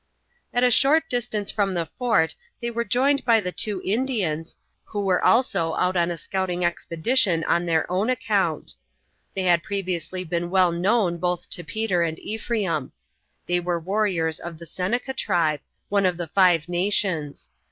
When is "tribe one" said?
15.13-16.07